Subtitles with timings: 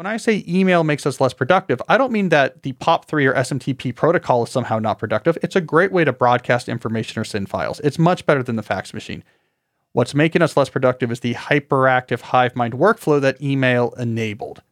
[0.00, 3.34] When I say email makes us less productive, I don't mean that the POP3 or
[3.34, 5.36] SMTP protocol is somehow not productive.
[5.42, 7.80] It's a great way to broadcast information or send files.
[7.80, 9.22] It's much better than the fax machine.
[9.92, 14.62] What's making us less productive is the hyperactive hive mind workflow that email enabled.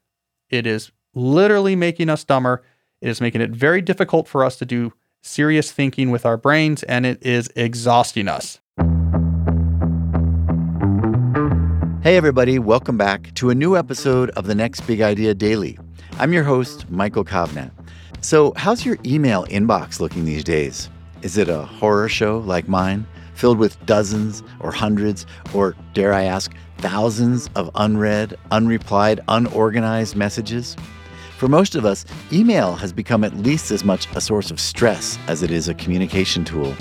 [0.49, 2.65] It is literally making us dumber.
[3.03, 6.85] It is making it very difficult for us to do serious thinking with our brains,
[6.85, 8.61] and it is exhausting us.
[12.09, 15.79] Hey, everybody, welcome back to a new episode of the Next Big Idea Daily.
[16.13, 17.71] I'm your host, Michael Kovnat.
[18.23, 20.89] So, how's your email inbox looking these days?
[21.21, 26.23] Is it a horror show like mine, filled with dozens or hundreds, or dare I
[26.23, 30.77] ask, thousands of unread, unreplied, unorganized messages?
[31.37, 35.19] For most of us, email has become at least as much a source of stress
[35.27, 36.75] as it is a communication tool.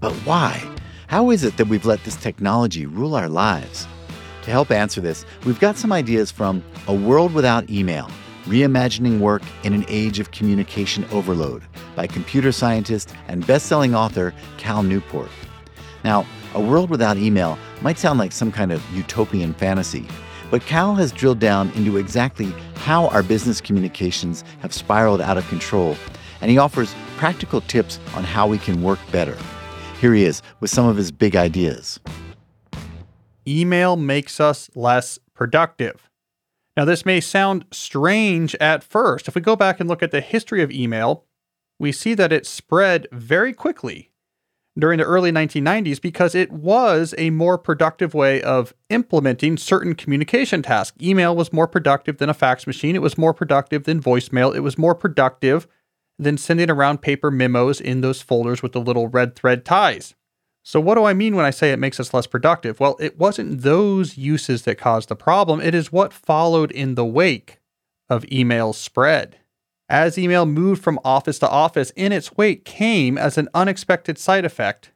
[0.00, 0.66] But why?
[1.08, 3.86] How is it that we've let this technology rule our lives?
[4.42, 8.10] To help answer this, we've got some ideas from A World Without Email
[8.46, 11.62] Reimagining Work in an Age of Communication Overload
[11.94, 15.28] by computer scientist and best-selling author Cal Newport.
[16.02, 20.08] Now, A World Without Email might sound like some kind of utopian fantasy,
[20.50, 25.48] but Cal has drilled down into exactly how our business communications have spiraled out of
[25.48, 25.96] control,
[26.40, 29.38] and he offers practical tips on how we can work better.
[30.00, 32.00] Here he is with some of his big ideas
[33.46, 36.08] email makes us less productive.
[36.76, 39.28] Now, this may sound strange at first.
[39.28, 41.24] If we go back and look at the history of email,
[41.78, 44.10] we see that it spread very quickly
[44.78, 50.62] during the early 1990s because it was a more productive way of implementing certain communication
[50.62, 50.96] tasks.
[51.02, 54.60] Email was more productive than a fax machine, it was more productive than voicemail, it
[54.60, 55.66] was more productive
[56.18, 60.14] than sending around paper memos in those folders with the little red thread ties.
[60.64, 62.78] So, what do I mean when I say it makes us less productive?
[62.78, 67.04] Well, it wasn't those uses that caused the problem, it is what followed in the
[67.04, 67.60] wake
[68.08, 69.38] of email spread.
[69.88, 74.44] As email moved from office to office, in its wake came, as an unexpected side
[74.44, 74.92] effect,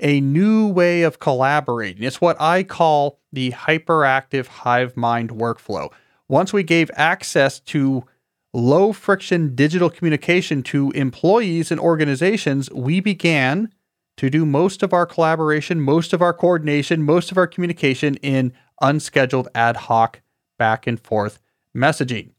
[0.00, 2.02] a new way of collaborating.
[2.02, 5.90] It's what I call the hyperactive hive mind workflow.
[6.28, 8.04] Once we gave access to
[8.52, 13.72] low friction digital communication to employees and organizations, we began
[14.16, 18.52] to do most of our collaboration, most of our coordination, most of our communication in
[18.80, 20.20] unscheduled ad hoc
[20.58, 21.40] back and forth
[21.76, 22.30] messaging.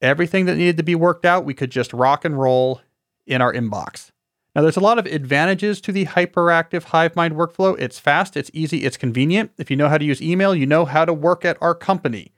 [0.00, 2.80] Everything that needed to be worked out, we could just rock and roll
[3.26, 4.10] in our inbox.
[4.54, 7.76] Now, there's a lot of advantages to the hyperactive hive mind workflow.
[7.78, 9.50] It's fast, it's easy, it's convenient.
[9.58, 12.32] If you know how to use email, you know how to work at our company.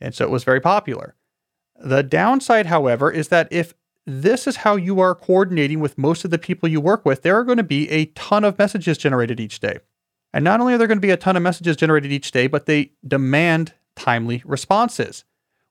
[0.00, 1.14] And so it was very popular.
[1.76, 3.74] The downside, however, is that if
[4.06, 7.38] this is how you are coordinating with most of the people you work with, there
[7.38, 9.78] are going to be a ton of messages generated each day.
[10.32, 12.46] And not only are there going to be a ton of messages generated each day,
[12.46, 15.24] but they demand timely responses.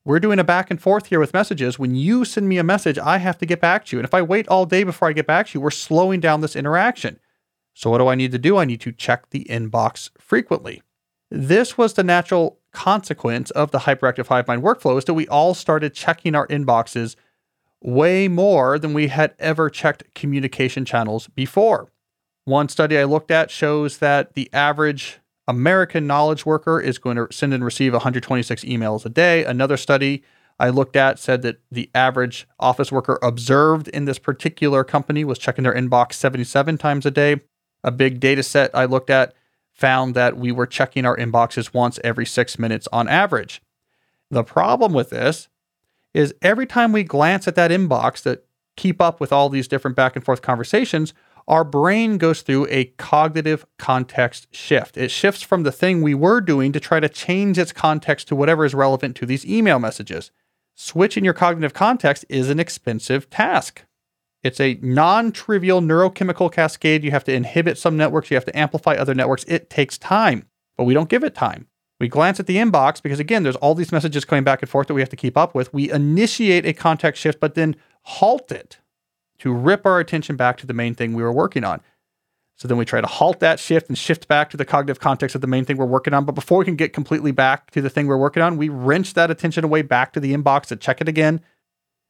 [0.04, 1.78] We're doing a back and forth here with messages.
[1.78, 4.00] When you send me a message, I have to get back to you.
[4.00, 6.42] And if I wait all day before I get back to you, we're slowing down
[6.42, 7.20] this interaction.
[7.74, 8.58] So, what do I need to do?
[8.58, 10.82] I need to check the inbox frequently.
[11.30, 15.54] This was the natural consequence of the hyperactive hive mind workflow is that we all
[15.54, 17.16] started checking our inboxes
[17.82, 21.92] way more than we had ever checked communication channels before.
[22.46, 27.28] One study I looked at shows that the average American knowledge worker is going to
[27.32, 29.44] send and receive 126 emails a day.
[29.44, 30.24] Another study
[30.60, 35.40] I looked at said that the average office worker observed in this particular company was
[35.40, 37.42] checking their inbox 77 times a day.
[37.84, 39.34] A big data set I looked at
[39.74, 43.62] found that we were checking our inboxes once every six minutes on average.
[44.30, 45.50] The problem with this
[46.14, 48.46] is every time we glance at that inbox that
[48.78, 51.14] keep up with all these different back and forth conversations,
[51.48, 54.98] our brain goes through a cognitive context shift.
[54.98, 58.36] It shifts from the thing we were doing to try to change its context to
[58.36, 60.32] whatever is relevant to these email messages.
[60.76, 63.84] Switching your cognitive context is an expensive task.
[64.44, 67.04] It's a non trivial neurochemical cascade.
[67.04, 69.44] You have to inhibit some networks, you have to amplify other networks.
[69.44, 70.48] It takes time,
[70.78, 71.68] but we don't give it time.
[72.02, 74.88] We glance at the inbox because, again, there's all these messages coming back and forth
[74.88, 75.72] that we have to keep up with.
[75.72, 78.80] We initiate a context shift, but then halt it
[79.38, 81.80] to rip our attention back to the main thing we were working on.
[82.56, 85.36] So then we try to halt that shift and shift back to the cognitive context
[85.36, 86.26] of the main thing we're working on.
[86.26, 89.14] But before we can get completely back to the thing we're working on, we wrench
[89.14, 91.40] that attention away back to the inbox to check it again,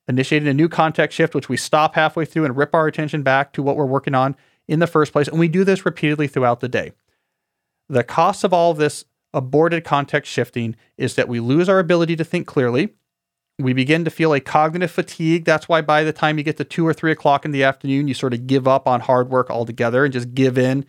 [0.07, 3.51] initiating a new context shift, which we stop halfway through and rip our attention back
[3.51, 4.37] to what we're working on
[4.69, 5.27] in the first place.
[5.27, 6.93] And we do this repeatedly throughout the day.
[7.89, 12.15] The cost of all of this aborted context shifting is that we lose our ability
[12.17, 12.93] to think clearly.
[13.59, 15.45] We begin to feel a cognitive fatigue.
[15.45, 18.07] That's why by the time you get to two or three o'clock in the afternoon,
[18.07, 20.85] you sort of give up on hard work altogether and just give in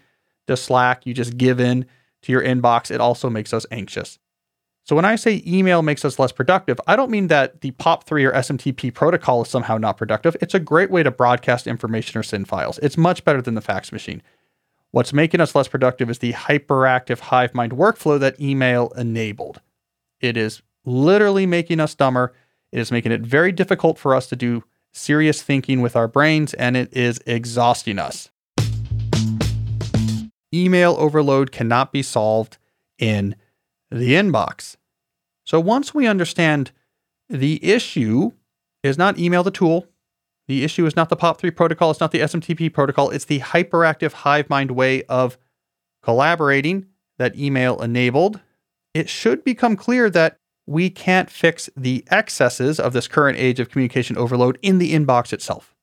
[0.46, 1.06] to Slack.
[1.06, 1.86] You just give in
[2.22, 2.90] to your inbox.
[2.90, 4.18] It also makes us anxious.
[4.84, 8.28] So when I say email makes us less productive, I don't mean that the POP3
[8.28, 10.36] or SMTP protocol is somehow not productive.
[10.40, 12.78] It's a great way to broadcast information or send files.
[12.82, 14.22] It's much better than the fax machine.
[14.92, 19.62] What's making us less productive is the hyperactive hive mind workflow that email enabled.
[20.20, 22.34] It is literally making us dumber.
[22.72, 26.52] It is making it very difficult for us to do serious thinking with our brains,
[26.52, 28.30] and it is exhausting us.
[30.52, 32.58] Email overload cannot be solved
[32.98, 33.34] in
[33.90, 34.76] the inbox.
[35.46, 36.70] So once we understand
[37.30, 38.32] the issue
[38.82, 39.86] is not email the tool,
[40.52, 44.12] the issue is not the POP3 protocol, it's not the SMTP protocol, it's the hyperactive
[44.12, 45.38] hive mind way of
[46.02, 46.86] collaborating
[47.18, 48.40] that email enabled.
[48.92, 53.70] It should become clear that we can't fix the excesses of this current age of
[53.70, 55.74] communication overload in the inbox itself.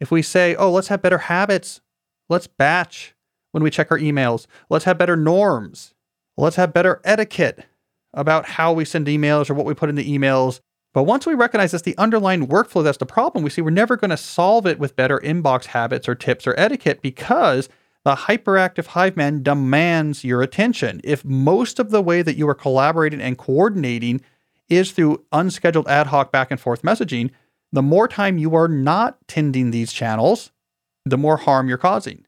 [0.00, 1.80] If we say, oh, let's have better habits,
[2.28, 3.14] let's batch
[3.52, 5.94] when we check our emails, let's have better norms,
[6.36, 7.64] Let's have better etiquette
[8.12, 10.60] about how we send emails or what we put in the emails.
[10.94, 13.96] But once we recognize that's the underlying workflow that's the problem, we see we're never
[13.96, 17.68] going to solve it with better inbox habits or tips or etiquette because
[18.04, 21.00] the hyperactive hive mind demands your attention.
[21.02, 24.20] If most of the way that you are collaborating and coordinating
[24.68, 27.30] is through unscheduled ad hoc back and forth messaging,
[27.72, 30.52] the more time you are not tending these channels,
[31.04, 32.24] the more harm you're causing.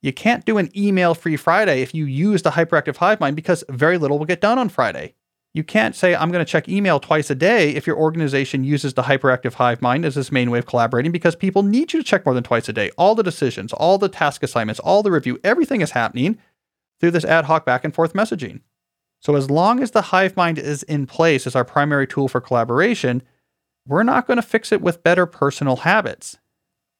[0.00, 3.62] You can't do an email free Friday if you use the hyperactive hive mind because
[3.68, 5.14] very little will get done on Friday.
[5.52, 8.94] You can't say, I'm going to check email twice a day if your organization uses
[8.94, 12.04] the hyperactive hive mind as its main way of collaborating because people need you to
[12.04, 12.90] check more than twice a day.
[12.96, 16.38] All the decisions, all the task assignments, all the review, everything is happening
[17.00, 18.60] through this ad hoc back and forth messaging.
[19.20, 22.40] So, as long as the hive mind is in place as our primary tool for
[22.40, 23.22] collaboration,
[23.86, 26.38] we're not going to fix it with better personal habits.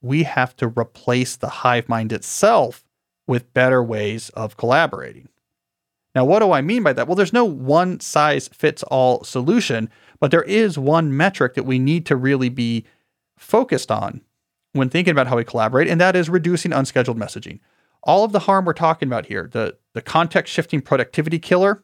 [0.03, 2.85] We have to replace the hive mind itself
[3.27, 5.29] with better ways of collaborating.
[6.15, 7.07] Now, what do I mean by that?
[7.07, 11.79] Well, there's no one size fits all solution, but there is one metric that we
[11.79, 12.85] need to really be
[13.39, 14.21] focused on
[14.73, 17.61] when thinking about how we collaborate, and that is reducing unscheduled messaging.
[18.03, 21.83] All of the harm we're talking about here, the, the context shifting productivity killer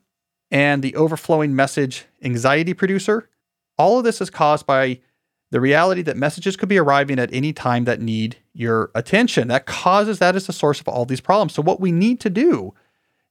[0.50, 3.28] and the overflowing message anxiety producer,
[3.78, 5.00] all of this is caused by
[5.50, 9.48] the reality that messages could be arriving at any time that need your attention.
[9.48, 11.54] That causes that is the source of all these problems.
[11.54, 12.74] So, what we need to do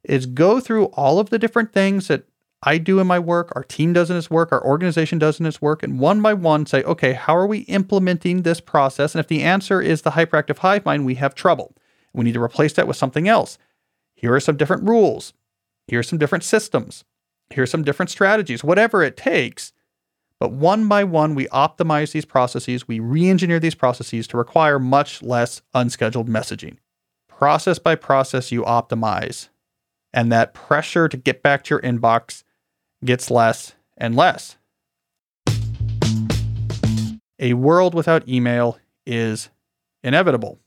[0.09, 2.25] is go through all of the different things that
[2.63, 5.45] I do in my work, our team does in its work, our organization does in
[5.45, 9.13] its work, and one by one say, okay, how are we implementing this process?
[9.13, 11.75] And if the answer is the hyperactive hive mind, we have trouble.
[12.13, 13.57] We need to replace that with something else.
[14.15, 15.33] Here are some different rules.
[15.87, 17.03] Here are some different systems.
[17.51, 19.73] Here are some different strategies, whatever it takes
[20.39, 24.79] but one by one, we optimize these processes, we re engineer these processes to require
[24.79, 26.77] much less unscheduled messaging.
[27.27, 29.49] Process by process, you optimize.
[30.15, 32.43] And that pressure to get back to your inbox
[33.03, 34.55] gets less and less.
[37.37, 39.49] A world without email is
[40.03, 40.57] inevitable.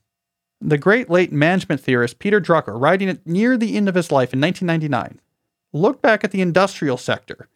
[0.61, 4.33] The great late management theorist Peter Drucker, writing at near the end of his life
[4.33, 5.19] in 1999,
[5.73, 7.49] looked back at the industrial sector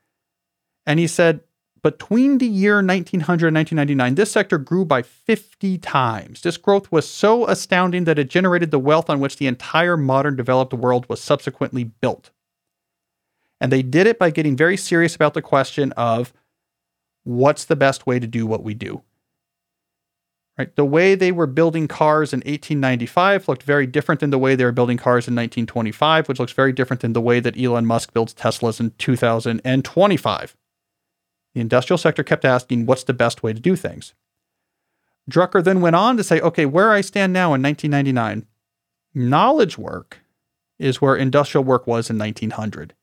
[0.85, 1.41] and he said,
[1.83, 6.41] between the year 1900 and 1999, this sector grew by 50 times.
[6.41, 10.37] This growth was so astounding that it generated the wealth on which the entire modern
[10.37, 12.31] developed world was subsequently built.
[13.59, 16.33] And they did it by getting very serious about the question of
[17.23, 19.03] what's the best way to do what we do.
[20.57, 20.73] Right?
[20.75, 24.63] The way they were building cars in 1895 looked very different than the way they
[24.63, 28.13] were building cars in 1925, which looks very different than the way that Elon Musk
[28.13, 30.55] builds Teslas in 2025.
[31.53, 34.13] The industrial sector kept asking, what's the best way to do things?
[35.29, 38.45] Drucker then went on to say, okay, where I stand now in 1999,
[39.13, 40.19] knowledge work
[40.79, 42.93] is where industrial work was in 1900.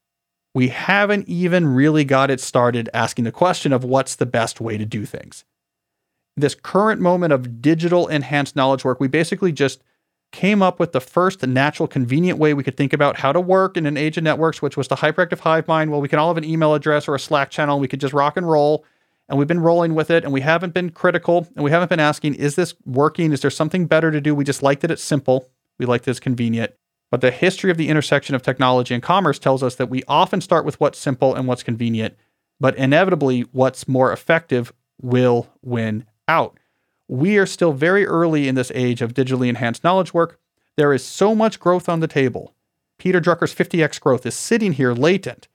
[0.55, 4.77] We haven't even really got it started asking the question of what's the best way
[4.77, 5.45] to do things.
[6.37, 9.83] This current moment of digital enhanced knowledge work, we basically just
[10.33, 13.77] came up with the first natural, convenient way we could think about how to work
[13.77, 15.91] in an age of networks, which was the hyperactive hive mind.
[15.91, 17.81] Well, we can all have an email address or a Slack channel.
[17.81, 18.85] We could just rock and roll.
[19.29, 22.01] And we've been rolling with it and we haven't been critical and we haven't been
[22.01, 23.33] asking, is this working?
[23.33, 24.35] Is there something better to do?
[24.35, 25.49] We just like that it's simple.
[25.79, 26.75] We like that it's convenient.
[27.11, 30.41] But the history of the intersection of technology and commerce tells us that we often
[30.41, 32.17] start with what's simple and what's convenient,
[32.61, 36.60] but inevitably, what's more effective will win out
[37.11, 40.39] we are still very early in this age of digitally enhanced knowledge work.
[40.77, 42.55] There is so much growth on the table.
[42.99, 45.49] Peter Drucker's 50x growth is sitting here latent.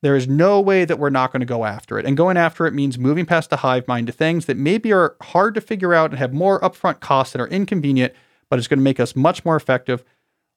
[0.00, 2.06] There is no way that we're not going to go after it.
[2.06, 5.16] And going after it means moving past the hive mind to things that maybe are
[5.20, 8.14] hard to figure out and have more upfront costs and are inconvenient,
[8.48, 10.02] but it's going to make us much more effective,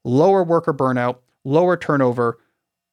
[0.05, 2.37] lower worker burnout, lower turnover,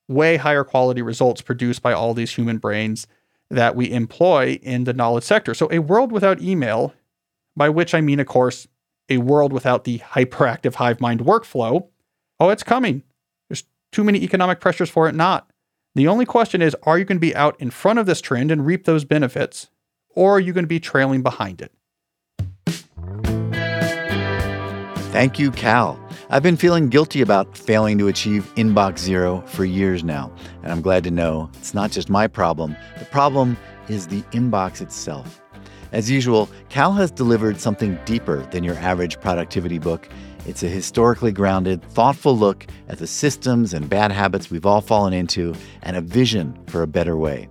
[0.09, 3.07] way higher quality results produced by all these human brains
[3.51, 5.55] that we employ in the knowledge sector.
[5.55, 6.93] So, a world without email,
[7.57, 8.67] by which I mean, of course,
[9.09, 11.89] a world without the hyperactive hive mind workflow,
[12.41, 13.03] oh, it's coming.
[13.49, 15.51] There's too many economic pressures for it not.
[15.95, 18.51] The only question is are you going to be out in front of this trend
[18.51, 19.69] and reap those benefits,
[20.15, 21.73] or are you going to be trailing behind it?
[25.13, 26.01] Thank you, Cal.
[26.31, 30.33] I've been feeling guilty about failing to achieve inbox zero for years now,
[30.63, 32.75] and I'm glad to know it's not just my problem.
[32.99, 33.59] The problem
[33.91, 35.42] is the inbox itself.
[35.93, 40.09] As usual, Cal has delivered something deeper than your average productivity book.
[40.47, 45.13] It's a historically grounded, thoughtful look at the systems and bad habits we've all fallen
[45.13, 47.49] into and a vision for a better way.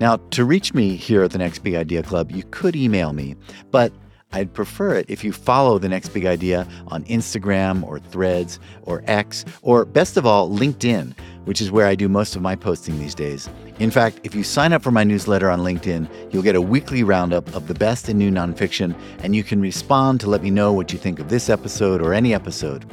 [0.00, 3.36] Now, to reach me here at the Next Big Idea Club, you could email me,
[3.70, 3.92] but
[4.32, 9.02] I'd prefer it if you follow the next big idea on Instagram or Threads or
[9.06, 11.14] X, or best of all, LinkedIn,
[11.48, 13.48] which is where I do most of my posting these days.
[13.78, 17.02] In fact, if you sign up for my newsletter on LinkedIn, you'll get a weekly
[17.02, 20.74] roundup of the best in new nonfiction, and you can respond to let me know
[20.74, 22.84] what you think of this episode or any episode.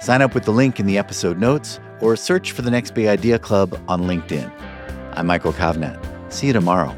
[0.00, 3.06] Sign up with the link in the episode notes or search for the Next Big
[3.06, 4.52] Idea Club on LinkedIn.
[5.14, 5.98] I'm Michael Kovnat.
[6.30, 6.94] See you tomorrow.